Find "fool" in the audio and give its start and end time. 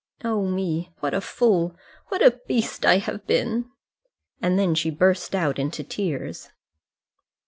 1.21-1.75